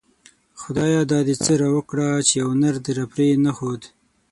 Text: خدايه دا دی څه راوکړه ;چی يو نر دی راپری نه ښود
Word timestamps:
خدايه 0.61 1.01
دا 1.11 1.19
دی 1.27 1.35
څه 1.43 1.51
راوکړه 1.61 2.07
;چی 2.27 2.35
يو 2.41 2.49
نر 2.61 2.75
دی 2.83 2.91
راپری 2.99 3.29
نه 3.45 3.51
ښود 3.57 3.81